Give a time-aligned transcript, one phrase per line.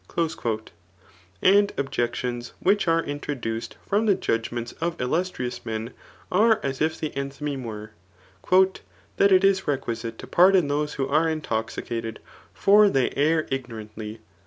[0.43, 0.57] J*
[1.43, 5.93] And objections which are introduced from the judgments of illustrious men,
[6.31, 7.63] are as if the enthfymeiile
[8.49, 8.69] were,
[9.17, 12.19] That it is requisite to pardon those who are intoxicated;
[12.51, 14.21] for they err ignorantly.